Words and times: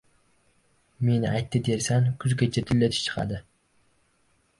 Meni 1.09 1.27
aytdi 1.31 1.61
dersan, 1.67 2.07
kuzgacha 2.23 2.63
tilla 2.71 2.89
tish 2.95 3.03
chiqadi. 3.09 3.39